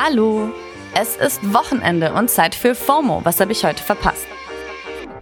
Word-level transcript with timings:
Hallo! 0.00 0.52
Es 0.94 1.16
ist 1.16 1.52
Wochenende 1.52 2.12
und 2.12 2.30
Zeit 2.30 2.54
für 2.54 2.76
FOMO. 2.76 3.24
Was 3.24 3.40
habe 3.40 3.50
ich 3.50 3.64
heute 3.64 3.82
verpasst? 3.82 4.28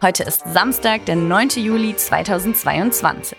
Heute 0.02 0.22
ist 0.25 0.42
Samstag, 0.52 1.06
der 1.06 1.16
9. 1.16 1.48
Juli 1.56 1.96
2022. 1.96 3.38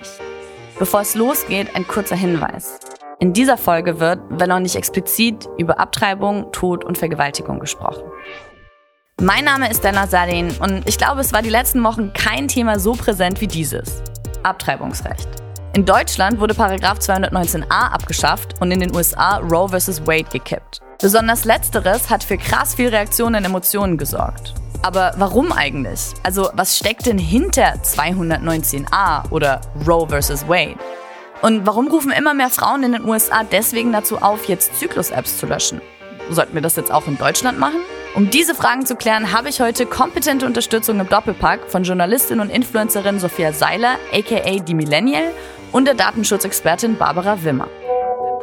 Bevor 0.80 1.02
es 1.02 1.14
losgeht, 1.14 1.76
ein 1.76 1.86
kurzer 1.86 2.16
Hinweis. 2.16 2.80
In 3.20 3.34
dieser 3.34 3.56
Folge 3.56 4.00
wird, 4.00 4.20
wenn 4.30 4.52
auch 4.52 4.58
nicht 4.58 4.76
explizit, 4.76 5.48
über 5.60 5.80
Abtreibung, 5.80 6.52
Tod 6.54 6.84
und 6.84 6.98
Vergewaltigung 6.98 7.60
gesprochen. 7.60 8.02
Mein 9.22 9.46
Name 9.46 9.70
ist 9.70 9.86
Dana 9.86 10.08
Salin 10.08 10.50
und 10.60 10.90
ich 10.90 10.98
glaube, 10.98 11.22
es 11.22 11.34
war 11.34 11.44
die 11.44 11.52
letzten 11.52 11.84
Wochen 11.84 12.14
kein 12.14 12.48
Thema 12.48 12.80
so 12.80 12.94
präsent 12.94 13.42
wie 13.42 13.48
dieses. 13.48 14.02
Abtreibungsrecht. 14.42 15.47
In 15.78 15.86
Deutschland 15.86 16.40
wurde 16.40 16.56
Paragraph 16.56 16.98
219a 16.98 17.70
abgeschafft 17.70 18.60
und 18.60 18.72
in 18.72 18.80
den 18.80 18.96
USA 18.96 19.38
Roe 19.38 19.70
vs. 19.70 20.08
Wade 20.08 20.24
gekippt. 20.24 20.82
Besonders 21.00 21.46
letzteres 21.46 22.10
hat 22.10 22.24
für 22.24 22.40
krass 22.40 22.74
viel 22.74 22.88
Reaktionen 22.88 23.36
und 23.36 23.46
Emotionen 23.46 24.00
gesorgt. 24.00 24.56
Aber 24.82 25.14
warum 25.18 25.52
eigentlich? 25.52 26.16
Also, 26.24 26.50
was 26.54 26.80
steckt 26.80 27.06
denn 27.06 27.20
hinter 27.20 27.76
219a 27.84 29.30
oder 29.30 29.62
Roe 29.88 30.08
vs. 30.10 30.48
Wade? 30.48 30.78
Und 31.44 31.68
warum 31.68 31.90
rufen 31.90 32.12
immer 32.12 32.34
mehr 32.34 32.50
Frauen 32.50 32.82
in 32.82 32.94
den 32.94 33.06
USA 33.06 33.44
deswegen 33.44 33.92
dazu 33.92 34.18
auf, 34.18 34.46
jetzt 34.46 34.80
Zyklus-Apps 34.80 35.38
zu 35.38 35.46
löschen? 35.46 35.80
Sollten 36.32 36.56
wir 36.56 36.62
das 36.64 36.76
jetzt 36.76 36.92
auch 36.92 37.06
in 37.06 37.20
Deutschland 37.20 37.60
machen? 37.60 37.82
Um 38.18 38.32
diese 38.32 38.56
Fragen 38.56 38.84
zu 38.84 38.96
klären, 38.96 39.32
habe 39.32 39.48
ich 39.48 39.62
heute 39.62 39.86
kompetente 39.86 40.48
Unterstützung 40.48 41.00
im 41.00 41.08
Doppelpack 41.08 41.70
von 41.70 41.84
Journalistin 41.84 42.40
und 42.40 42.50
Influencerin 42.50 43.20
Sophia 43.20 43.54
Seiler, 43.54 43.98
aka 44.12 44.58
die 44.58 44.74
Millennial, 44.74 45.32
und 45.72 45.86
der 45.86 45.94
Datenschutzexpertin 45.94 46.98
Barbara 46.98 47.44
Wimmer. 47.44 47.68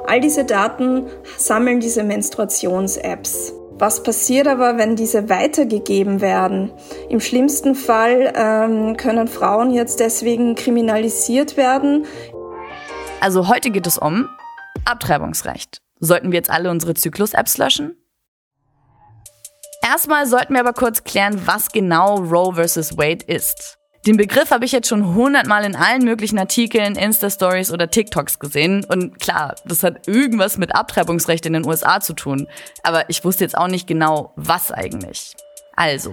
All 0.07 0.21
diese 0.21 0.45
Daten 0.45 1.09
sammeln 1.37 1.81
diese 1.81 2.05
Menstruations-Apps. 2.05 3.53
Was 3.73 4.05
passiert 4.05 4.47
aber, 4.47 4.79
wenn 4.79 4.95
diese 4.95 5.29
weitergegeben 5.29 6.21
werden? 6.21 6.71
Im 7.09 7.19
schlimmsten 7.19 7.75
Fall 7.75 8.33
ähm, 8.37 8.97
können 8.97 9.27
Frauen 9.27 9.73
jetzt 9.73 9.99
deswegen 9.99 10.55
kriminalisiert 10.55 11.57
werden. 11.57 12.07
Also 13.21 13.49
heute 13.49 13.73
geht 13.73 13.89
es 13.89 13.99
um 13.99 14.29
Abtreibungsrecht. 14.85 15.83
Sollten 15.99 16.31
wir 16.31 16.37
jetzt 16.37 16.51
alle 16.51 16.71
unsere 16.71 16.95
Zyklus-Apps 16.95 17.59
löschen? 17.59 17.97
Erstmal 19.85 20.27
sollten 20.27 20.55
wir 20.55 20.61
aber 20.61 20.73
kurz 20.73 21.05
klären, 21.05 21.47
was 21.47 21.71
genau 21.71 22.17
Roe 22.17 22.55
vs. 22.55 22.97
Wade 22.97 23.25
ist. 23.27 23.77
Den 24.07 24.17
Begriff 24.17 24.51
habe 24.51 24.65
ich 24.65 24.73
jetzt 24.73 24.89
schon 24.89 25.15
hundertmal 25.15 25.65
in 25.65 25.77
allen 25.77 26.05
möglichen 26.05 26.39
Artikeln, 26.39 26.95
Insta-Stories 26.97 27.71
oder 27.71 27.91
TikToks 27.91 28.39
gesehen. 28.39 28.85
Und 28.85 29.19
klar, 29.19 29.55
das 29.65 29.83
hat 29.83 30.07
irgendwas 30.09 30.59
mit 30.59 30.75
Abtreibungsrecht 30.75 31.45
in 31.47 31.55
den 31.55 31.67
USA 31.67 32.01
zu 32.01 32.15
tun. 32.15 32.47
Aber 32.83 33.09
ich 33.09 33.25
wusste 33.25 33.45
jetzt 33.45 33.57
auch 33.57 33.69
nicht 33.69 33.87
genau, 33.87 34.33
was 34.37 34.73
eigentlich. 34.73 35.35
Also. 35.77 36.13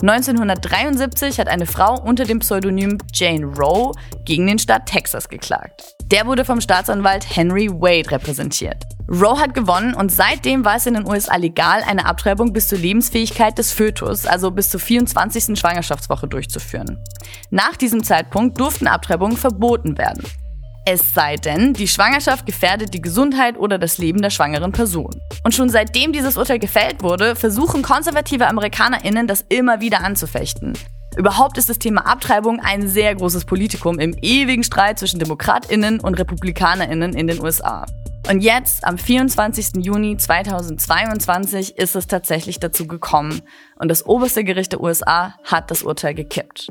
1973 0.00 1.40
hat 1.40 1.48
eine 1.48 1.66
Frau 1.66 2.00
unter 2.00 2.22
dem 2.22 2.38
Pseudonym 2.38 2.98
Jane 3.12 3.44
Roe 3.44 3.90
gegen 4.24 4.46
den 4.46 4.60
Staat 4.60 4.86
Texas 4.86 5.28
geklagt. 5.28 5.82
Der 6.04 6.24
wurde 6.24 6.44
vom 6.44 6.60
Staatsanwalt 6.60 7.26
Henry 7.34 7.68
Wade 7.68 8.08
repräsentiert. 8.12 8.84
Roe 9.10 9.40
hat 9.40 9.54
gewonnen 9.54 9.94
und 9.94 10.12
seitdem 10.12 10.64
war 10.64 10.76
es 10.76 10.86
in 10.86 10.94
den 10.94 11.04
USA 11.04 11.34
legal, 11.34 11.82
eine 11.84 12.06
Abtreibung 12.06 12.52
bis 12.52 12.68
zur 12.68 12.78
Lebensfähigkeit 12.78 13.58
des 13.58 13.72
Fötus, 13.72 14.24
also 14.24 14.52
bis 14.52 14.70
zur 14.70 14.78
24. 14.78 15.58
Schwangerschaftswoche 15.58 16.28
durchzuführen. 16.28 17.02
Nach 17.50 17.76
diesem 17.76 18.04
Zeitpunkt 18.04 18.60
durften 18.60 18.86
Abtreibungen 18.86 19.36
verboten 19.36 19.98
werden. 19.98 20.22
Es 20.90 21.12
sei 21.12 21.36
denn, 21.36 21.74
die 21.74 21.86
Schwangerschaft 21.86 22.46
gefährdet 22.46 22.94
die 22.94 23.02
Gesundheit 23.02 23.58
oder 23.58 23.76
das 23.76 23.98
Leben 23.98 24.22
der 24.22 24.30
schwangeren 24.30 24.72
Person. 24.72 25.20
Und 25.44 25.54
schon 25.54 25.68
seitdem 25.68 26.14
dieses 26.14 26.38
Urteil 26.38 26.58
gefällt 26.58 27.02
wurde, 27.02 27.36
versuchen 27.36 27.82
konservative 27.82 28.46
AmerikanerInnen 28.46 29.26
das 29.26 29.44
immer 29.50 29.82
wieder 29.82 30.00
anzufechten. 30.00 30.72
Überhaupt 31.14 31.58
ist 31.58 31.68
das 31.68 31.78
Thema 31.78 32.06
Abtreibung 32.06 32.60
ein 32.60 32.88
sehr 32.88 33.14
großes 33.14 33.44
Politikum 33.44 33.98
im 33.98 34.16
ewigen 34.22 34.64
Streit 34.64 34.98
zwischen 34.98 35.20
DemokratInnen 35.20 36.00
und 36.00 36.14
RepublikanerInnen 36.14 37.12
in 37.12 37.26
den 37.26 37.42
USA. 37.42 37.84
Und 38.30 38.40
jetzt, 38.40 38.86
am 38.86 38.96
24. 38.96 39.84
Juni 39.84 40.16
2022, 40.16 41.76
ist 41.76 41.96
es 41.96 42.06
tatsächlich 42.06 42.60
dazu 42.60 42.86
gekommen 42.86 43.42
und 43.76 43.88
das 43.88 44.06
oberste 44.06 44.42
Gericht 44.42 44.72
der 44.72 44.80
USA 44.80 45.34
hat 45.44 45.70
das 45.70 45.82
Urteil 45.82 46.14
gekippt. 46.14 46.68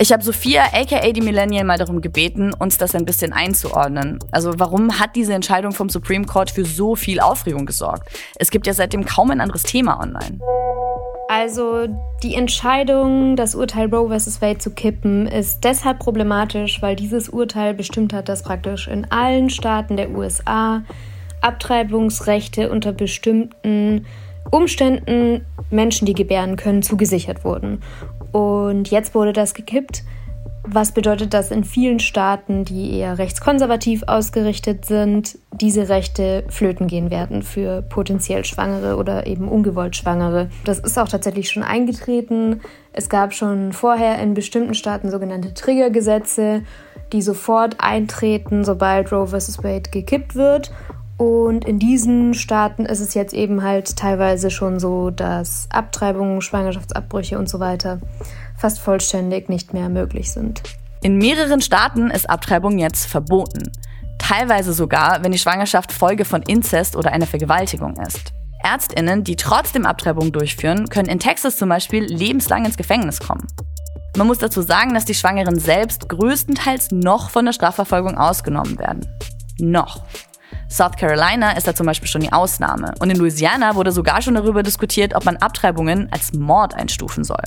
Ich 0.00 0.12
habe 0.12 0.22
Sophia, 0.22 0.62
aka 0.72 1.10
die 1.10 1.20
Millennial, 1.20 1.64
mal 1.64 1.76
darum 1.76 2.00
gebeten, 2.00 2.54
uns 2.54 2.78
das 2.78 2.94
ein 2.94 3.04
bisschen 3.04 3.32
einzuordnen. 3.32 4.20
Also 4.30 4.52
warum 4.56 5.00
hat 5.00 5.16
diese 5.16 5.34
Entscheidung 5.34 5.72
vom 5.72 5.88
Supreme 5.88 6.24
Court 6.24 6.52
für 6.52 6.64
so 6.64 6.94
viel 6.94 7.18
Aufregung 7.18 7.66
gesorgt? 7.66 8.08
Es 8.38 8.52
gibt 8.52 8.68
ja 8.68 8.74
seitdem 8.74 9.04
kaum 9.04 9.32
ein 9.32 9.40
anderes 9.40 9.64
Thema 9.64 9.98
online. 10.00 10.38
Also 11.28 11.88
die 12.22 12.36
Entscheidung, 12.36 13.34
das 13.34 13.56
Urteil 13.56 13.92
Roe 13.92 14.16
vs. 14.16 14.40
Wade 14.40 14.58
zu 14.58 14.70
kippen, 14.70 15.26
ist 15.26 15.64
deshalb 15.64 15.98
problematisch, 15.98 16.80
weil 16.80 16.94
dieses 16.94 17.28
Urteil 17.28 17.74
bestimmt 17.74 18.12
hat, 18.12 18.28
dass 18.28 18.44
praktisch 18.44 18.86
in 18.86 19.10
allen 19.10 19.50
Staaten 19.50 19.96
der 19.96 20.10
USA 20.10 20.84
Abtreibungsrechte 21.40 22.70
unter 22.70 22.92
bestimmten 22.92 24.06
Umständen 24.50 25.44
Menschen, 25.70 26.06
die 26.06 26.14
gebären 26.14 26.56
können, 26.56 26.82
zugesichert 26.82 27.44
wurden. 27.44 27.82
Und 28.32 28.90
jetzt 28.90 29.14
wurde 29.14 29.32
das 29.32 29.54
gekippt 29.54 30.04
was 30.70 30.92
bedeutet, 30.92 31.32
dass 31.34 31.50
in 31.50 31.64
vielen 31.64 31.98
Staaten, 31.98 32.64
die 32.64 32.98
eher 32.98 33.18
rechtskonservativ 33.18 34.02
ausgerichtet 34.06 34.84
sind, 34.84 35.38
diese 35.52 35.88
Rechte 35.88 36.44
flöten 36.48 36.86
gehen 36.88 37.10
werden 37.10 37.42
für 37.42 37.82
potenziell 37.82 38.44
Schwangere 38.44 38.96
oder 38.96 39.26
eben 39.26 39.48
ungewollt 39.48 39.96
Schwangere. 39.96 40.50
Das 40.64 40.78
ist 40.78 40.98
auch 40.98 41.08
tatsächlich 41.08 41.50
schon 41.50 41.62
eingetreten. 41.62 42.60
Es 42.92 43.08
gab 43.08 43.32
schon 43.32 43.72
vorher 43.72 44.18
in 44.18 44.34
bestimmten 44.34 44.74
Staaten 44.74 45.10
sogenannte 45.10 45.54
Triggergesetze, 45.54 46.62
die 47.12 47.22
sofort 47.22 47.76
eintreten, 47.78 48.64
sobald 48.64 49.10
Roe 49.10 49.26
vs. 49.26 49.64
Wade 49.64 49.90
gekippt 49.90 50.34
wird. 50.34 50.70
Und 51.18 51.64
in 51.64 51.80
diesen 51.80 52.32
Staaten 52.32 52.86
ist 52.86 53.00
es 53.00 53.14
jetzt 53.14 53.34
eben 53.34 53.62
halt 53.64 53.96
teilweise 53.96 54.50
schon 54.50 54.78
so, 54.78 55.10
dass 55.10 55.66
Abtreibungen, 55.70 56.40
Schwangerschaftsabbrüche 56.40 57.38
und 57.38 57.48
so 57.48 57.58
weiter 57.58 58.00
fast 58.56 58.78
vollständig 58.78 59.48
nicht 59.48 59.74
mehr 59.74 59.88
möglich 59.88 60.30
sind. 60.30 60.62
In 61.02 61.18
mehreren 61.18 61.60
Staaten 61.60 62.10
ist 62.10 62.30
Abtreibung 62.30 62.78
jetzt 62.78 63.06
verboten. 63.06 63.70
Teilweise 64.18 64.72
sogar, 64.72 65.22
wenn 65.22 65.32
die 65.32 65.38
Schwangerschaft 65.38 65.92
Folge 65.92 66.24
von 66.24 66.42
Inzest 66.42 66.96
oder 66.96 67.12
einer 67.12 67.26
Vergewaltigung 67.26 67.94
ist. 67.96 68.32
Ärztinnen, 68.62 69.24
die 69.24 69.36
trotzdem 69.36 69.86
Abtreibung 69.86 70.32
durchführen, 70.32 70.88
können 70.88 71.08
in 71.08 71.20
Texas 71.20 71.56
zum 71.56 71.68
Beispiel 71.68 72.04
lebenslang 72.04 72.64
ins 72.64 72.76
Gefängnis 72.76 73.20
kommen. 73.20 73.46
Man 74.16 74.26
muss 74.26 74.38
dazu 74.38 74.62
sagen, 74.62 74.94
dass 74.94 75.04
die 75.04 75.14
Schwangeren 75.14 75.58
selbst 75.58 76.08
größtenteils 76.08 76.90
noch 76.92 77.30
von 77.30 77.44
der 77.44 77.52
Strafverfolgung 77.52 78.18
ausgenommen 78.18 78.78
werden. 78.78 79.06
Noch. 79.60 80.02
South 80.70 80.96
Carolina 80.96 81.52
ist 81.52 81.66
da 81.66 81.74
zum 81.74 81.86
Beispiel 81.86 82.08
schon 82.08 82.20
die 82.20 82.32
Ausnahme. 82.32 82.92
Und 82.98 83.10
in 83.10 83.16
Louisiana 83.16 83.74
wurde 83.74 83.90
sogar 83.90 84.20
schon 84.20 84.34
darüber 84.34 84.62
diskutiert, 84.62 85.14
ob 85.14 85.24
man 85.24 85.36
Abtreibungen 85.38 86.08
als 86.12 86.32
Mord 86.34 86.74
einstufen 86.74 87.24
soll. 87.24 87.42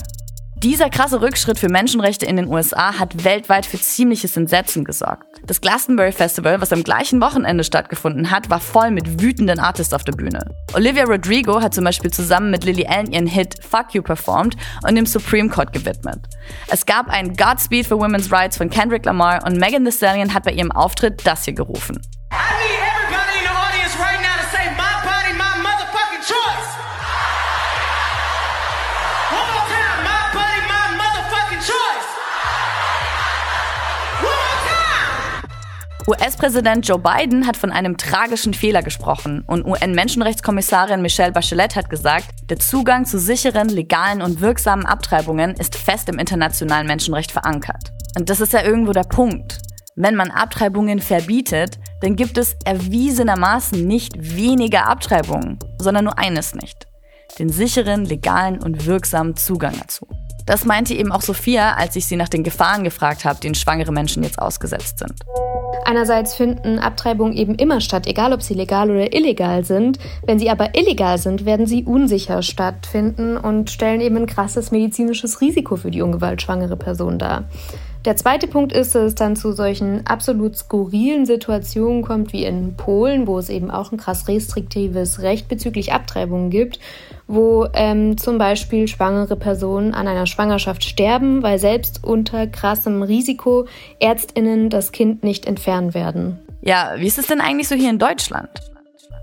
Dieser 0.62 0.90
krasse 0.90 1.20
Rückschritt 1.20 1.58
für 1.58 1.68
Menschenrechte 1.68 2.24
in 2.24 2.36
den 2.36 2.46
USA 2.46 2.96
hat 2.96 3.24
weltweit 3.24 3.66
für 3.66 3.80
ziemliches 3.80 4.36
Entsetzen 4.36 4.84
gesorgt. 4.84 5.24
Das 5.44 5.60
Glastonbury 5.60 6.12
Festival, 6.12 6.60
was 6.60 6.72
am 6.72 6.84
gleichen 6.84 7.20
Wochenende 7.20 7.64
stattgefunden 7.64 8.30
hat, 8.30 8.48
war 8.48 8.60
voll 8.60 8.92
mit 8.92 9.20
wütenden 9.20 9.58
Artists 9.58 9.92
auf 9.92 10.04
der 10.04 10.12
Bühne. 10.12 10.38
Olivia 10.72 11.02
Rodrigo 11.02 11.60
hat 11.60 11.74
zum 11.74 11.82
Beispiel 11.82 12.12
zusammen 12.12 12.52
mit 12.52 12.62
Lily 12.62 12.86
Allen 12.86 13.10
ihren 13.10 13.26
Hit 13.26 13.56
Fuck 13.68 13.92
You 13.92 14.02
performt 14.02 14.56
und 14.86 14.94
dem 14.94 15.06
Supreme 15.06 15.48
Court 15.48 15.72
gewidmet. 15.72 16.20
Es 16.68 16.86
gab 16.86 17.08
ein 17.08 17.34
Godspeed 17.34 17.84
for 17.84 17.98
Women's 17.98 18.30
Rights 18.30 18.56
von 18.56 18.70
Kendrick 18.70 19.04
Lamar 19.04 19.44
und 19.44 19.58
Megan 19.58 19.84
Thee 19.84 19.90
Stallion 19.90 20.32
hat 20.32 20.44
bei 20.44 20.52
ihrem 20.52 20.70
Auftritt 20.70 21.26
das 21.26 21.44
hier 21.44 21.54
gerufen. 21.54 22.00
US-Präsident 36.08 36.88
Joe 36.88 36.98
Biden 36.98 37.46
hat 37.46 37.56
von 37.56 37.70
einem 37.70 37.96
tragischen 37.96 38.54
Fehler 38.54 38.82
gesprochen 38.82 39.44
und 39.46 39.64
UN-Menschenrechtskommissarin 39.64 41.00
Michelle 41.00 41.30
Bachelet 41.30 41.76
hat 41.76 41.90
gesagt, 41.90 42.26
der 42.50 42.58
Zugang 42.58 43.04
zu 43.04 43.20
sicheren, 43.20 43.68
legalen 43.68 44.20
und 44.20 44.40
wirksamen 44.40 44.84
Abtreibungen 44.84 45.52
ist 45.54 45.76
fest 45.76 46.08
im 46.08 46.18
internationalen 46.18 46.88
Menschenrecht 46.88 47.30
verankert. 47.30 47.92
Und 48.18 48.30
das 48.30 48.40
ist 48.40 48.52
ja 48.52 48.64
irgendwo 48.64 48.92
der 48.92 49.04
Punkt. 49.04 49.58
Wenn 49.94 50.16
man 50.16 50.32
Abtreibungen 50.32 50.98
verbietet, 50.98 51.78
dann 52.00 52.16
gibt 52.16 52.36
es 52.36 52.56
erwiesenermaßen 52.64 53.86
nicht 53.86 54.14
weniger 54.18 54.88
Abtreibungen, 54.88 55.60
sondern 55.78 56.06
nur 56.06 56.18
eines 56.18 56.54
nicht. 56.54 56.88
Den 57.38 57.48
sicheren, 57.48 58.06
legalen 58.06 58.60
und 58.60 58.86
wirksamen 58.86 59.36
Zugang 59.36 59.74
dazu. 59.78 60.08
Das 60.46 60.64
meinte 60.64 60.94
eben 60.94 61.12
auch 61.12 61.22
Sophia, 61.22 61.74
als 61.74 61.96
ich 61.96 62.06
sie 62.06 62.16
nach 62.16 62.28
den 62.28 62.42
Gefahren 62.42 62.84
gefragt 62.84 63.24
habe, 63.24 63.40
denen 63.40 63.54
schwangere 63.54 63.92
Menschen 63.92 64.22
jetzt 64.22 64.38
ausgesetzt 64.38 64.98
sind. 64.98 65.14
Einerseits 65.84 66.34
finden 66.34 66.78
Abtreibungen 66.78 67.34
eben 67.34 67.54
immer 67.56 67.80
statt, 67.80 68.06
egal 68.06 68.32
ob 68.32 68.42
sie 68.42 68.54
legal 68.54 68.90
oder 68.90 69.12
illegal 69.12 69.64
sind. 69.64 69.98
Wenn 70.24 70.38
sie 70.38 70.48
aber 70.48 70.76
illegal 70.76 71.18
sind, 71.18 71.44
werden 71.44 71.66
sie 71.66 71.84
unsicher 71.84 72.42
stattfinden 72.42 73.36
und 73.36 73.70
stellen 73.70 74.00
eben 74.00 74.16
ein 74.16 74.26
krasses 74.26 74.70
medizinisches 74.70 75.40
Risiko 75.40 75.76
für 75.76 75.90
die 75.90 76.02
ungewaltschwangere 76.02 76.76
Person 76.76 77.18
dar. 77.18 77.44
Der 78.04 78.16
zweite 78.16 78.48
Punkt 78.48 78.72
ist, 78.72 78.96
dass 78.96 79.04
es 79.04 79.14
dann 79.14 79.36
zu 79.36 79.52
solchen 79.52 80.04
absolut 80.08 80.56
skurrilen 80.56 81.24
Situationen 81.24 82.02
kommt, 82.02 82.32
wie 82.32 82.44
in 82.44 82.76
Polen, 82.76 83.28
wo 83.28 83.38
es 83.38 83.48
eben 83.48 83.70
auch 83.70 83.92
ein 83.92 83.98
krass 83.98 84.26
restriktives 84.26 85.22
Recht 85.22 85.46
bezüglich 85.46 85.92
Abtreibungen 85.92 86.50
gibt, 86.50 86.80
wo 87.28 87.68
ähm, 87.74 88.18
zum 88.18 88.38
Beispiel 88.38 88.88
schwangere 88.88 89.36
Personen 89.36 89.94
an 89.94 90.08
einer 90.08 90.26
Schwangerschaft 90.26 90.82
sterben, 90.82 91.44
weil 91.44 91.60
selbst 91.60 92.02
unter 92.02 92.48
krassem 92.48 93.04
Risiko 93.04 93.66
Ärztinnen 94.00 94.68
das 94.68 94.90
Kind 94.90 95.22
nicht 95.22 95.46
entfernen 95.46 95.94
werden. 95.94 96.40
Ja, 96.60 96.94
wie 96.96 97.06
ist 97.06 97.18
es 97.18 97.28
denn 97.28 97.40
eigentlich 97.40 97.68
so 97.68 97.76
hier 97.76 97.90
in 97.90 98.00
Deutschland? 98.00 98.71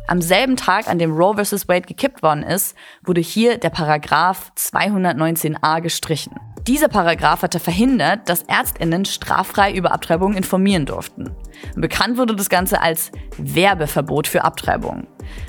Am 0.09 0.23
selben 0.23 0.55
Tag, 0.55 0.87
an 0.87 0.97
dem 0.97 1.15
Roe 1.15 1.35
vs. 1.35 1.67
Wade 1.67 1.83
gekippt 1.83 2.23
worden 2.23 2.41
ist, 2.41 2.75
wurde 3.05 3.21
hier 3.21 3.59
der 3.59 3.69
Paragraph 3.69 4.51
219a 4.57 5.81
gestrichen. 5.81 6.33
Dieser 6.65 6.87
Paragraph 6.87 7.43
hatte 7.43 7.59
verhindert, 7.59 8.27
dass 8.27 8.41
Ärztinnen 8.41 9.05
straffrei 9.05 9.71
über 9.71 9.91
Abtreibungen 9.91 10.35
informieren 10.35 10.87
durften. 10.87 11.29
Bekannt 11.75 12.17
wurde 12.17 12.35
das 12.35 12.49
Ganze 12.49 12.81
als 12.81 13.11
Werbeverbot 13.37 14.25
für 14.25 14.43
Abtreibungen. 14.43 15.05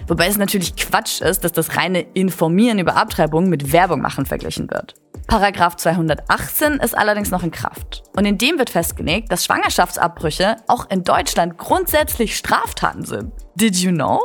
Wobei 0.09 0.27
es 0.27 0.37
natürlich 0.37 0.77
Quatsch 0.77 1.23
ist, 1.23 1.43
dass 1.43 1.53
das 1.53 1.79
reine 1.79 2.03
Informieren 2.13 2.79
über 2.79 2.97
Abtreibungen 2.97 3.49
mit 3.49 3.73
Werbung 3.73 4.03
machen 4.03 4.27
verglichen 4.27 4.71
wird. 4.71 4.95
Paragraph 5.27 5.77
218 5.77 6.75
ist 6.75 6.99
allerdings 6.99 7.31
noch 7.31 7.45
in 7.45 7.51
Kraft. 7.51 8.03
Und 8.15 8.27
in 8.27 8.37
dem 8.37 8.59
wird 8.59 8.69
festgelegt, 8.69 9.33
dass 9.33 9.47
Schwangerschaftsabbrüche 9.47 10.57
auch 10.69 10.91
in 10.91 11.03
Deutschland 11.03 11.57
grundsätzlich 11.57 12.37
Straftaten 12.37 13.07
sind. 13.07 13.33
Did 13.55 13.77
you 13.77 13.91
know? 13.91 14.21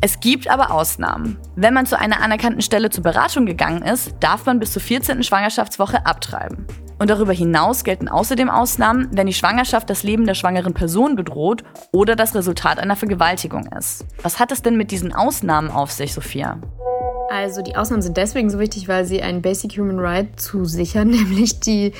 Es 0.00 0.20
gibt 0.20 0.48
aber 0.48 0.70
Ausnahmen. 0.70 1.38
Wenn 1.56 1.74
man 1.74 1.86
zu 1.86 1.98
einer 1.98 2.20
anerkannten 2.20 2.62
Stelle 2.62 2.90
zur 2.90 3.02
Beratung 3.02 3.46
gegangen 3.46 3.82
ist, 3.82 4.14
darf 4.20 4.46
man 4.46 4.58
bis 4.58 4.72
zur 4.72 4.82
14. 4.82 5.22
Schwangerschaftswoche 5.22 6.04
abtreiben. 6.04 6.66
Und 6.98 7.10
darüber 7.10 7.32
hinaus 7.32 7.84
gelten 7.84 8.08
außerdem 8.08 8.48
Ausnahmen, 8.48 9.08
wenn 9.12 9.26
die 9.26 9.34
Schwangerschaft 9.34 9.90
das 9.90 10.02
Leben 10.02 10.26
der 10.26 10.34
schwangeren 10.34 10.74
Person 10.74 11.14
bedroht 11.14 11.62
oder 11.92 12.16
das 12.16 12.34
Resultat 12.34 12.78
einer 12.78 12.96
Vergewaltigung 12.96 13.66
ist. 13.78 14.06
Was 14.22 14.38
hat 14.38 14.52
es 14.52 14.62
denn 14.62 14.76
mit 14.76 14.90
diesen 14.90 15.14
Ausnahmen 15.14 15.70
auf 15.70 15.90
sich, 15.90 16.14
Sophia? 16.14 16.58
Also 17.30 17.62
die 17.62 17.76
Ausnahmen 17.76 18.02
sind 18.02 18.16
deswegen 18.16 18.50
so 18.50 18.58
wichtig, 18.58 18.88
weil 18.88 19.04
sie 19.04 19.22
ein 19.22 19.42
Basic 19.42 19.72
Human 19.78 19.98
Right 19.98 20.28
zusichern, 20.40 21.08
nämlich 21.10 21.60
die 21.60 21.92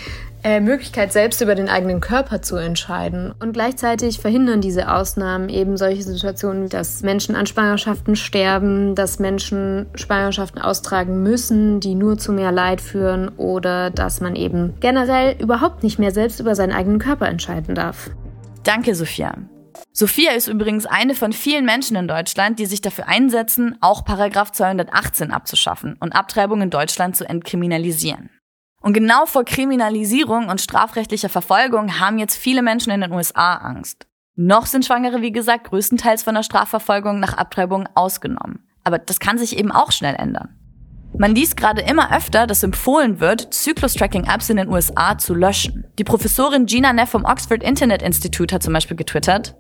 äh, 0.45 0.61
Möglichkeit, 0.61 1.13
selbst 1.13 1.41
über 1.41 1.55
den 1.55 1.69
eigenen 1.69 2.01
Körper 2.01 2.41
zu 2.43 2.57
entscheiden. 2.57 3.35
Und 3.41 3.53
gleichzeitig 3.53 4.21
verhindern 4.21 4.61
diese 4.61 4.93
Ausnahmen 4.93 5.49
eben 5.49 5.77
solche 5.77 6.03
Situationen, 6.03 6.69
dass 6.69 7.03
Menschen 7.03 7.35
an 7.35 7.47
Schwangerschaften 7.47 8.15
sterben, 8.15 8.95
dass 8.95 9.19
Menschen 9.19 9.87
Schwangerschaften 9.95 10.61
austragen 10.61 11.23
müssen, 11.23 11.81
die 11.81 11.97
nur 11.97 12.19
zu 12.19 12.33
mehr 12.33 12.53
Leid 12.53 12.81
führen 12.81 13.29
oder 13.37 13.91
dass 13.91 14.21
man 14.21 14.37
eben 14.37 14.75
generell 14.81 15.35
überhaupt 15.41 15.83
nicht 15.83 15.99
mehr 15.99 16.13
selbst 16.13 16.39
über 16.39 16.55
seinen 16.55 16.73
eigenen 16.73 17.01
Körper 17.01 17.27
entscheiden 17.27 17.75
darf. 17.75 18.11
Danke, 18.63 18.95
Sophia. 18.95 19.35
Sophia 19.93 20.33
ist 20.33 20.49
übrigens 20.49 20.87
eine 20.87 21.15
von 21.15 21.33
vielen 21.33 21.65
Menschen 21.65 21.97
in 21.97 22.09
Deutschland, 22.09 22.59
die 22.59 22.67
sich 22.67 22.81
dafür 22.81 23.09
einsetzen, 23.09 23.77
auch 23.81 24.05
Paragraph 24.05 24.53
218 24.53 25.31
abzuschaffen 25.31 25.97
und 26.01 26.15
Abtreibung 26.15 26.61
in 26.61 26.71
Deutschland 26.71 27.17
zu 27.17 27.29
entkriminalisieren. 27.29 28.31
Und 28.81 28.93
genau 28.93 29.27
vor 29.27 29.45
Kriminalisierung 29.45 30.49
und 30.49 30.61
strafrechtlicher 30.61 31.29
Verfolgung 31.29 31.99
haben 31.99 32.19
jetzt 32.19 32.37
viele 32.37 32.63
Menschen 32.63 32.93
in 32.93 33.01
den 33.01 33.13
USA 33.13 33.55
Angst. 33.57 34.07
Noch 34.35 34.67
sind 34.67 34.85
Schwangere, 34.85 35.23
wie 35.23 35.33
gesagt, 35.33 35.69
größtenteils 35.69 36.23
von 36.23 36.35
der 36.35 36.43
Strafverfolgung 36.43 37.19
nach 37.19 37.39
Abtreibung 37.39 37.89
ausgenommen. 37.95 38.69
Aber 38.85 38.99
das 38.99 39.19
kann 39.19 39.39
sich 39.39 39.59
eben 39.59 39.73
auch 39.73 39.93
schnell 39.93 40.15
ändern. 40.15 40.59
Man 41.19 41.35
liest 41.35 41.57
gerade 41.57 41.81
immer 41.81 42.15
öfter, 42.15 42.47
dass 42.47 42.63
empfohlen 42.63 43.21
wird, 43.21 43.55
Zyklus-Tracking-Apps 43.55 44.51
in 44.51 44.59
den 44.59 44.69
USA 44.69 45.17
zu 45.17 45.35
löschen. 45.35 45.85
Die 45.99 46.05
Professorin 46.05 46.67
Gina 46.67 46.93
Neff 46.93 47.11
vom 47.11 47.25
Oxford 47.25 47.63
Internet 47.63 48.03
Institute 48.03 48.55
hat 48.55 48.63
zum 48.63 48.75
Beispiel 48.75 48.99
getwittert, 48.99 49.57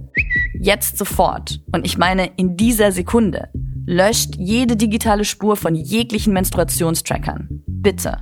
jetzt 0.61 0.99
sofort, 0.99 1.61
und 1.73 1.87
ich 1.87 1.97
meine 1.97 2.27
in 2.37 2.57
dieser 2.57 2.93
Sekunde, 2.93 3.49
löscht 3.87 4.35
jede 4.37 4.77
digitale 4.77 5.25
Spur 5.25 5.57
von 5.57 5.75
jeglichen 5.75 6.33
Menstruationstrackern. 6.35 7.63
Bitte. 7.67 8.19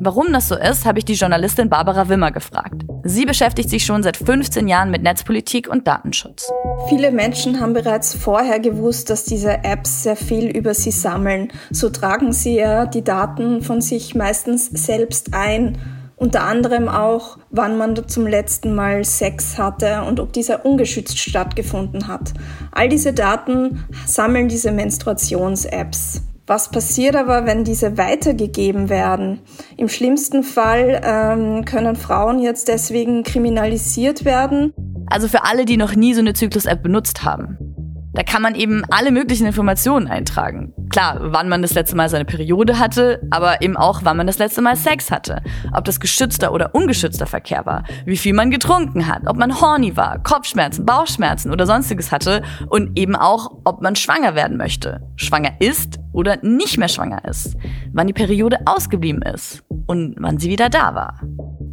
Warum 0.00 0.32
das 0.32 0.48
so 0.48 0.56
ist, 0.56 0.86
habe 0.86 0.98
ich 0.98 1.04
die 1.04 1.14
Journalistin 1.14 1.68
Barbara 1.68 2.08
Wimmer 2.08 2.32
gefragt. 2.32 2.85
Sie 3.08 3.24
beschäftigt 3.24 3.70
sich 3.70 3.84
schon 3.84 4.02
seit 4.02 4.16
15 4.16 4.66
Jahren 4.66 4.90
mit 4.90 5.02
Netzpolitik 5.02 5.68
und 5.68 5.86
Datenschutz. 5.86 6.50
Viele 6.88 7.12
Menschen 7.12 7.60
haben 7.60 7.72
bereits 7.72 8.14
vorher 8.14 8.58
gewusst, 8.58 9.10
dass 9.10 9.24
diese 9.24 9.64
Apps 9.64 10.02
sehr 10.02 10.16
viel 10.16 10.48
über 10.48 10.74
sie 10.74 10.90
sammeln. 10.90 11.52
So 11.70 11.88
tragen 11.88 12.32
sie 12.32 12.56
ja 12.56 12.84
die 12.86 13.04
Daten 13.04 13.62
von 13.62 13.80
sich 13.80 14.16
meistens 14.16 14.66
selbst 14.66 15.34
ein. 15.34 15.78
Unter 16.16 16.44
anderem 16.44 16.88
auch, 16.88 17.38
wann 17.50 17.78
man 17.78 18.08
zum 18.08 18.26
letzten 18.26 18.74
Mal 18.74 19.04
Sex 19.04 19.56
hatte 19.56 20.02
und 20.02 20.18
ob 20.18 20.32
dieser 20.32 20.64
ungeschützt 20.64 21.18
stattgefunden 21.18 22.08
hat. 22.08 22.32
All 22.72 22.88
diese 22.88 23.12
Daten 23.12 23.84
sammeln 24.06 24.48
diese 24.48 24.72
Menstruations-Apps. 24.72 26.22
Was 26.48 26.70
passiert 26.70 27.16
aber, 27.16 27.44
wenn 27.44 27.64
diese 27.64 27.98
weitergegeben 27.98 28.88
werden? 28.88 29.40
Im 29.76 29.88
schlimmsten 29.88 30.44
Fall 30.44 31.00
ähm, 31.04 31.64
können 31.64 31.96
Frauen 31.96 32.38
jetzt 32.38 32.68
deswegen 32.68 33.24
kriminalisiert 33.24 34.24
werden. 34.24 34.72
Also 35.08 35.26
für 35.26 35.44
alle, 35.44 35.64
die 35.64 35.76
noch 35.76 35.96
nie 35.96 36.14
so 36.14 36.20
eine 36.20 36.34
Zyklus-App 36.34 36.84
benutzt 36.84 37.24
haben. 37.24 37.75
Da 38.16 38.22
kann 38.22 38.40
man 38.40 38.54
eben 38.54 38.82
alle 38.90 39.12
möglichen 39.12 39.46
Informationen 39.46 40.08
eintragen. 40.08 40.72
Klar, 40.88 41.18
wann 41.20 41.50
man 41.50 41.60
das 41.60 41.74
letzte 41.74 41.96
Mal 41.96 42.08
seine 42.08 42.24
Periode 42.24 42.78
hatte, 42.78 43.20
aber 43.30 43.60
eben 43.60 43.76
auch, 43.76 44.00
wann 44.04 44.16
man 44.16 44.26
das 44.26 44.38
letzte 44.38 44.62
Mal 44.62 44.74
Sex 44.74 45.10
hatte. 45.10 45.42
Ob 45.74 45.84
das 45.84 46.00
geschützter 46.00 46.52
oder 46.54 46.74
ungeschützter 46.74 47.26
Verkehr 47.26 47.66
war, 47.66 47.84
wie 48.06 48.16
viel 48.16 48.32
man 48.32 48.50
getrunken 48.50 49.06
hat, 49.06 49.26
ob 49.26 49.36
man 49.36 49.60
horny 49.60 49.98
war, 49.98 50.22
Kopfschmerzen, 50.22 50.86
Bauchschmerzen 50.86 51.52
oder 51.52 51.66
sonstiges 51.66 52.10
hatte 52.10 52.40
und 52.70 52.98
eben 52.98 53.16
auch, 53.16 53.50
ob 53.64 53.82
man 53.82 53.96
schwanger 53.96 54.34
werden 54.34 54.56
möchte, 54.56 55.02
schwanger 55.16 55.52
ist 55.60 55.98
oder 56.14 56.38
nicht 56.40 56.78
mehr 56.78 56.88
schwanger 56.88 57.22
ist, 57.26 57.54
wann 57.92 58.06
die 58.06 58.14
Periode 58.14 58.60
ausgeblieben 58.64 59.20
ist 59.20 59.62
und 59.86 60.16
wann 60.18 60.38
sie 60.38 60.48
wieder 60.48 60.70
da 60.70 60.94
war. 60.94 61.20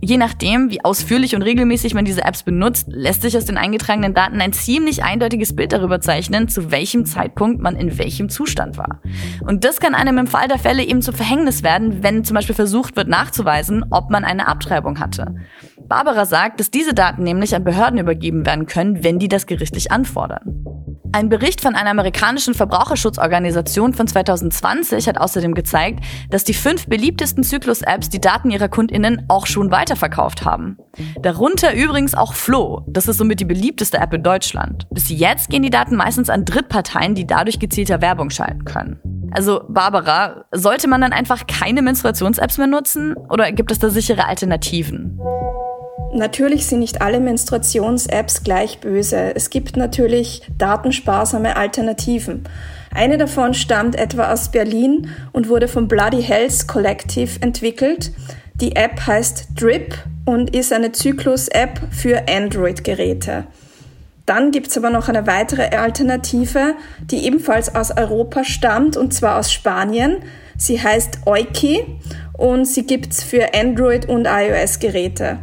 Je 0.05 0.17
nachdem, 0.17 0.69
wie 0.69 0.83
ausführlich 0.83 1.33
und 1.33 1.43
regelmäßig 1.43 1.93
man 1.93 2.03
diese 2.03 2.25
Apps 2.25 2.43
benutzt, 2.43 2.87
lässt 2.89 3.21
sich 3.21 3.37
aus 3.37 3.45
den 3.45 3.57
eingetragenen 3.57 4.13
Daten 4.13 4.41
ein 4.41 4.51
ziemlich 4.51 5.01
eindeutiges 5.01 5.55
Bild 5.55 5.71
darüber 5.71 6.01
zeichnen, 6.01 6.49
zu 6.49 6.71
welchem 6.71 7.05
Zeitpunkt 7.05 7.61
man 7.61 7.77
in 7.77 7.97
welchem 7.97 8.27
Zustand 8.27 8.77
war. 8.77 8.99
Und 9.47 9.63
das 9.63 9.79
kann 9.79 9.95
einem 9.95 10.17
im 10.17 10.27
Fall 10.27 10.49
der 10.49 10.59
Fälle 10.59 10.83
eben 10.83 11.01
zu 11.01 11.13
Verhängnis 11.13 11.63
werden, 11.63 12.03
wenn 12.03 12.25
zum 12.25 12.35
Beispiel 12.35 12.53
versucht 12.53 12.97
wird 12.97 13.07
nachzuweisen, 13.07 13.85
ob 13.91 14.09
man 14.09 14.25
eine 14.25 14.49
Abtreibung 14.49 14.99
hatte. 14.99 15.35
Barbara 15.87 16.25
sagt, 16.25 16.59
dass 16.59 16.69
diese 16.69 16.93
Daten 16.93 17.23
nämlich 17.23 17.55
an 17.55 17.63
Behörden 17.63 17.97
übergeben 17.97 18.45
werden 18.45 18.65
können, 18.65 19.05
wenn 19.05 19.19
die 19.19 19.29
das 19.29 19.47
gerichtlich 19.47 19.89
anfordern. 19.89 20.82
Ein 21.15 21.29
Bericht 21.29 21.61
von 21.61 21.75
einer 21.75 21.91
amerikanischen 21.91 22.55
Verbraucherschutzorganisation 22.55 23.93
von 23.93 24.07
2020 24.07 25.07
hat 25.07 25.19
außerdem 25.19 25.53
gezeigt, 25.53 26.03
dass 26.31 26.43
die 26.43 26.55
fünf 26.55 26.87
beliebtesten 26.87 27.43
Zyklus-Apps 27.43 28.09
die 28.09 28.19
Daten 28.19 28.49
ihrer 28.49 28.67
KundInnen 28.67 29.25
auch 29.27 29.45
schon 29.45 29.69
weiterverkauft 29.69 30.43
haben. 30.43 30.79
Darunter 31.21 31.75
übrigens 31.75 32.15
auch 32.15 32.33
Flo. 32.33 32.83
Das 32.87 33.07
ist 33.07 33.19
somit 33.19 33.39
die 33.39 33.45
beliebteste 33.45 33.99
App 33.99 34.11
in 34.11 34.23
Deutschland. 34.23 34.87
Bis 34.89 35.09
jetzt 35.09 35.51
gehen 35.51 35.61
die 35.61 35.69
Daten 35.69 35.95
meistens 35.95 36.31
an 36.31 36.45
Drittparteien, 36.45 37.13
die 37.13 37.27
dadurch 37.27 37.59
gezielter 37.59 38.01
Werbung 38.01 38.31
schalten 38.31 38.65
können. 38.65 38.99
Also 39.29 39.65
Barbara, 39.69 40.45
sollte 40.51 40.87
man 40.87 41.01
dann 41.01 41.13
einfach 41.13 41.45
keine 41.45 41.83
Menstruations-Apps 41.83 42.57
mehr 42.57 42.67
nutzen 42.67 43.15
oder 43.29 43.51
gibt 43.51 43.71
es 43.71 43.77
da 43.77 43.89
sichere 43.89 44.25
Alternativen? 44.25 45.19
Natürlich 46.13 46.67
sind 46.67 46.79
nicht 46.79 47.01
alle 47.01 47.19
Menstruations-Apps 47.19 48.43
gleich 48.43 48.79
böse. 48.79 49.35
Es 49.35 49.49
gibt 49.49 49.75
natürlich 49.77 50.43
datensparsame 50.59 51.55
Alternativen. 51.55 52.43
Eine 52.93 53.17
davon 53.17 53.55
stammt 53.55 53.95
etwa 53.95 54.31
aus 54.31 54.49
Berlin 54.51 55.09
und 55.31 55.49
wurde 55.49 55.67
vom 55.67 55.87
Bloody 55.87 56.21
Health 56.21 56.67
Collective 56.67 57.41
entwickelt. 57.41 58.11
Die 58.53 58.75
App 58.75 59.07
heißt 59.07 59.47
Drip 59.55 59.95
und 60.25 60.55
ist 60.55 60.71
eine 60.71 60.91
Zyklus-App 60.91 61.81
für 61.89 62.27
Android-Geräte. 62.29 63.45
Dann 64.27 64.51
gibt's 64.51 64.77
aber 64.77 64.91
noch 64.91 65.09
eine 65.09 65.25
weitere 65.25 65.75
Alternative, 65.75 66.75
die 67.01 67.25
ebenfalls 67.25 67.73
aus 67.73 67.89
Europa 67.89 68.43
stammt 68.43 68.95
und 68.95 69.15
zwar 69.15 69.39
aus 69.39 69.51
Spanien. 69.51 70.17
Sie 70.55 70.81
heißt 70.81 71.21
Oiki 71.25 71.83
und 72.37 72.65
sie 72.65 72.85
gibt's 72.85 73.23
für 73.23 73.55
Android- 73.55 74.07
und 74.07 74.27
iOS-Geräte. 74.27 75.39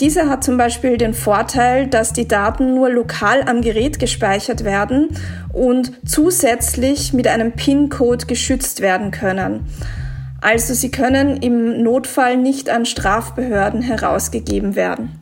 Diese 0.00 0.28
hat 0.28 0.44
zum 0.44 0.56
Beispiel 0.56 0.96
den 0.96 1.12
Vorteil, 1.12 1.88
dass 1.88 2.12
die 2.12 2.28
Daten 2.28 2.74
nur 2.74 2.88
lokal 2.88 3.42
am 3.42 3.62
Gerät 3.62 3.98
gespeichert 3.98 4.62
werden 4.62 5.08
und 5.52 5.92
zusätzlich 6.06 7.12
mit 7.12 7.26
einem 7.26 7.52
PIN-Code 7.52 8.26
geschützt 8.26 8.80
werden 8.80 9.10
können. 9.10 9.66
Also 10.40 10.72
sie 10.72 10.92
können 10.92 11.38
im 11.38 11.82
Notfall 11.82 12.36
nicht 12.36 12.70
an 12.70 12.86
Strafbehörden 12.86 13.82
herausgegeben 13.82 14.76
werden. 14.76 15.18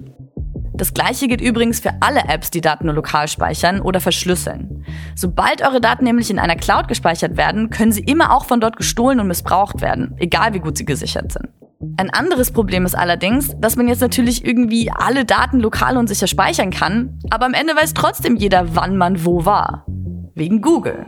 Das 0.75 0.93
gleiche 0.93 1.27
gilt 1.27 1.41
übrigens 1.41 1.81
für 1.81 1.93
alle 2.01 2.21
Apps, 2.29 2.51
die 2.51 2.61
Daten 2.61 2.85
nur 2.85 2.95
lokal 2.95 3.29
speichern 3.29 3.81
oder 3.81 3.99
verschlüsseln. 3.99 4.85
Sobald 5.15 5.63
eure 5.63 5.81
Daten 5.81 6.05
nämlich 6.05 6.29
in 6.29 6.39
einer 6.39 6.57
Cloud 6.57 6.87
gespeichert 6.87 7.39
werden, 7.39 7.71
können 7.71 7.93
sie 7.93 8.03
immer 8.03 8.37
auch 8.37 8.45
von 8.45 8.61
dort 8.61 8.77
gestohlen 8.77 9.21
und 9.21 9.27
missbraucht 9.27 9.81
werden, 9.81 10.15
egal 10.19 10.53
wie 10.53 10.59
gut 10.59 10.77
sie 10.77 10.85
gesichert 10.85 11.33
sind. 11.33 11.49
Ein 11.99 12.11
anderes 12.11 12.51
Problem 12.51 12.85
ist 12.85 12.95
allerdings, 12.95 13.55
dass 13.59 13.77
man 13.77 13.89
jetzt 13.89 14.03
natürlich 14.03 14.45
irgendwie 14.45 14.91
alle 14.91 15.25
Daten 15.25 15.61
lokal 15.61 15.97
und 15.97 16.09
sicher 16.09 16.27
speichern 16.27 16.71
kann, 16.71 17.19
aber 17.31 17.47
am 17.47 17.55
Ende 17.55 17.75
weiß 17.75 17.95
trotzdem 17.95 18.37
jeder, 18.37 18.77
wann 18.77 18.99
man 18.99 19.25
wo 19.25 19.47
war. 19.47 19.87
Wegen 20.35 20.61
Google. 20.61 21.07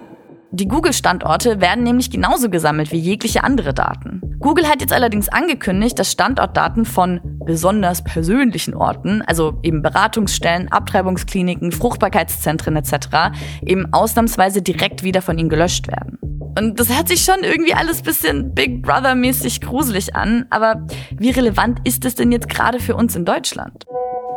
Die 0.51 0.67
Google-Standorte 0.67 1.61
werden 1.61 1.85
nämlich 1.85 2.11
genauso 2.11 2.49
gesammelt 2.49 2.91
wie 2.91 2.99
jegliche 2.99 3.45
andere 3.45 3.75
Daten. 3.75 4.23
Google 4.41 4.67
hat 4.67 4.81
jetzt 4.81 4.95
allerdings 4.95 5.29
angekündigt, 5.29 5.99
dass 5.99 6.11
Standortdaten 6.11 6.87
von 6.87 7.21
besonders 7.45 8.03
persönlichen 8.03 8.73
Orten, 8.73 9.21
also 9.27 9.59
eben 9.63 9.83
Beratungsstellen, 9.83 10.73
Abtreibungskliniken, 10.73 11.71
Fruchtbarkeitszentren 11.71 12.77
etc., 12.77 13.37
eben 13.61 13.93
ausnahmsweise 13.93 14.63
direkt 14.63 15.03
wieder 15.03 15.21
von 15.21 15.37
ihnen 15.37 15.51
gelöscht 15.51 15.89
werden. 15.89 16.19
Und 16.59 16.81
das 16.81 16.89
hört 16.89 17.07
sich 17.07 17.23
schon 17.23 17.45
irgendwie 17.45 17.73
alles 17.73 18.03
bisschen 18.03 18.53
Big 18.53 18.83
Brother-mäßig 18.83 19.61
gruselig 19.61 20.17
an, 20.17 20.47
aber 20.51 20.85
wie 21.17 21.31
relevant 21.31 21.79
ist 21.85 22.05
es 22.05 22.17
denn 22.17 22.33
jetzt 22.33 22.49
gerade 22.49 22.81
für 22.81 22.97
uns 22.97 23.15
in 23.15 23.25
Deutschland? 23.25 23.85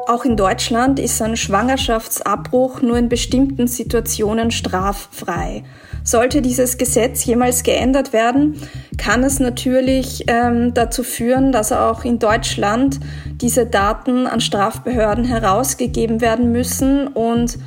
Auch 0.08 0.24
in 0.24 0.38
Deutschland 0.38 1.00
ist 1.00 1.20
ein 1.24 1.36
Schwangerschaftsabbruch 1.36 2.84
nur 2.84 2.98
in 2.98 3.10
bestimmten 3.10 3.66
Situationen 3.66 4.52
straffrei. 4.52 5.64
Sollte 6.04 6.44
dieses 6.44 6.78
Gesetz 6.78 7.26
jemals 7.26 7.64
geändert 7.64 8.14
werden, 8.14 8.62
kann 9.00 9.24
es 9.24 9.40
natürlich 9.40 10.26
ähm, 10.28 10.76
dazu 10.76 11.02
führen, 11.02 11.52
dass 11.52 11.72
auch 11.72 12.06
in 12.06 12.20
Deutschland 12.20 13.00
diese 13.42 13.66
Daten 13.66 14.28
an 14.28 14.42
Strafbehörden 14.42 15.26
herausgegeben 15.26 16.22
werden 16.22 16.52
müssen 16.52 17.08
und 17.08 17.58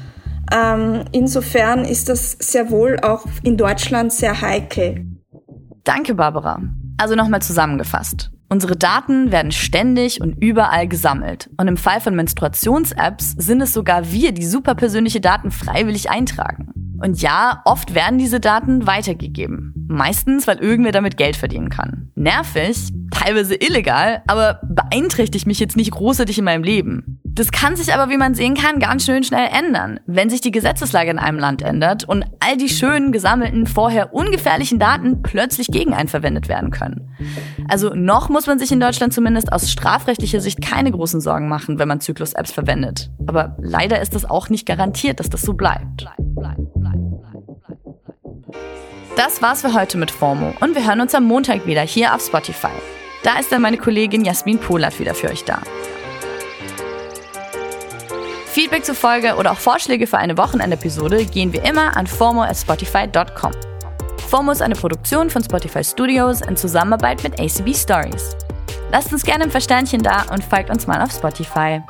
ähm, 0.53 1.05
insofern 1.13 1.85
ist 1.85 2.09
das 2.09 2.33
sehr 2.41 2.71
wohl 2.71 2.99
auch 3.01 3.25
in 3.43 3.57
Deutschland 3.57 4.13
sehr 4.13 4.41
heikel. 4.41 5.07
Danke, 5.85 6.15
Barbara. 6.15 6.63
Also 6.97 7.15
nochmal 7.15 7.43
zusammengefasst. 7.43 8.31
Unsere 8.49 8.77
Daten 8.77 9.33
werden 9.33 9.53
ständig 9.53 10.21
und 10.21 10.41
überall 10.43 10.87
gesammelt. 10.87 11.51
Und 11.57 11.67
im 11.67 11.77
Fall 11.77 12.01
von 12.01 12.15
Menstruations-Apps 12.15 13.33
sind 13.33 13.61
es 13.61 13.73
sogar 13.73 14.13
wir, 14.13 14.33
die 14.33 14.45
super 14.45 14.75
persönliche 14.75 15.21
Daten 15.21 15.51
freiwillig 15.51 16.11
eintragen. 16.11 16.73
Und 17.03 17.21
ja, 17.21 17.63
oft 17.65 17.95
werden 17.95 18.19
diese 18.19 18.41
Daten 18.41 18.87
weitergegeben. 18.87 19.87
Meistens, 19.89 20.47
weil 20.47 20.59
irgendwer 20.59 20.93
damit 20.93 21.17
Geld 21.17 21.37
verdienen 21.37 21.69
kann. 21.69 22.11
Nervig, 22.15 22.93
teilweise 23.11 23.55
illegal, 23.55 24.23
aber 24.27 24.61
beeinträchtigt 24.63 25.47
mich 25.47 25.59
jetzt 25.59 25.77
nicht 25.77 25.91
großartig 25.91 26.39
in 26.39 26.45
meinem 26.45 26.63
Leben. 26.63 27.21
Das 27.35 27.51
kann 27.51 27.75
sich 27.75 27.93
aber, 27.93 28.11
wie 28.11 28.17
man 28.17 28.35
sehen 28.35 28.55
kann, 28.55 28.79
ganz 28.79 29.05
schön 29.05 29.25
schnell 29.25 29.49
ändern, 29.53 29.99
wenn 30.07 30.31
sich 30.31 30.41
die 30.41 30.53
Gesetzeslage 30.53 31.11
in 31.11 31.19
einem 31.19 31.39
Land 31.39 31.63
ändert 31.63 32.05
und 32.05 32.25
all 32.39 32.57
die 32.57 32.69
schönen, 32.69 33.11
gesammelten, 33.11 33.67
vorher 33.67 34.15
ungefährlichen 34.15 34.79
Daten 34.79 35.23
plötzlich 35.23 35.67
gegen 35.67 35.95
einen 35.95 36.09
verwendet 36.09 36.49
werden 36.49 36.71
können. 36.71 37.11
Also 37.69 37.93
noch 37.95 38.29
muss 38.29 38.47
man 38.47 38.61
sich 38.61 38.71
in 38.71 38.79
Deutschland 38.79 39.13
zumindest 39.13 39.53
aus 39.53 39.71
strafrechtlicher 39.71 40.41
Sicht 40.41 40.63
keine 40.63 40.93
großen 40.93 41.21
Sorgen 41.21 41.49
machen, 41.49 41.81
wenn 41.81 41.89
man 41.89 42.01
Zyklus-Apps 42.01 42.53
verwendet. 42.53 43.11
Aber 43.27 43.57
leider 43.61 44.01
ist 44.01 44.15
das 44.15 44.25
auch 44.25 44.49
nicht 44.49 44.65
garantiert, 44.65 45.19
dass 45.19 45.29
das 45.29 45.43
so 45.43 45.55
bleibt. 45.55 46.07
Das 49.17 49.43
war's 49.43 49.63
für 49.63 49.75
heute 49.75 49.99
mit 49.99 50.11
FOMO 50.11 50.55
und 50.61 50.75
wir 50.75 50.87
hören 50.87 51.01
uns 51.01 51.15
am 51.15 51.25
Montag 51.25 51.67
wieder 51.67 51.83
hier 51.83 52.15
auf 52.15 52.25
Spotify. 52.25 52.69
Da 53.25 53.39
ist 53.39 53.51
dann 53.51 53.63
meine 53.63 53.79
Kollegin 53.79 54.25
Jasmin 54.25 54.59
Polat 54.59 55.01
wieder 55.01 55.15
für 55.15 55.31
euch 55.31 55.45
da. 55.45 55.63
Feedback 58.55 58.85
zur 58.85 58.95
Folge 58.95 59.35
oder 59.35 59.51
auch 59.51 59.59
Vorschläge 59.59 60.07
für 60.07 60.19
eine 60.19 60.39
Wochenendepisode 60.39 61.25
gehen 61.25 61.53
wie 61.53 61.59
immer 61.59 61.97
an 61.97 62.07
formo 62.07 62.43
at 62.45 62.57
spotify.com. 62.57 63.51
FOMO 64.29 64.53
ist 64.53 64.63
eine 64.63 64.77
Produktion 64.77 65.29
von 65.29 65.43
Spotify 65.43 65.83
Studios 65.83 66.41
in 66.41 66.57
Zusammenarbeit 66.57 67.25
mit 67.25 67.41
ACB 67.41 67.75
Stories. 67.75 68.37
Lasst 68.93 69.13
uns 69.13 69.25
gerne 69.25 69.43
ein 69.43 69.51
Versternchen 69.51 70.05
da 70.05 70.27
und 70.31 70.45
folgt 70.45 70.71
uns 70.71 70.87
mal 70.87 71.03
auf 71.03 71.11
Spotify. 71.11 71.83